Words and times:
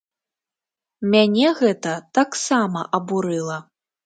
Мяне 1.15 1.51
гэта 1.59 1.93
таксама 2.19 2.79
абурыла. 3.01 3.61